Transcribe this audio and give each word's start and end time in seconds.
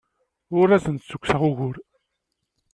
Ur 0.59 0.67
asen-ttekkseɣ 0.75 1.41
ugur. 1.49 1.75